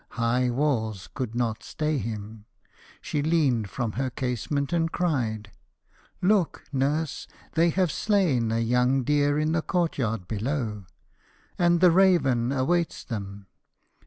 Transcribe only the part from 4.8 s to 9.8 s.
cried:' Look, nurse, they have slain a young deer in the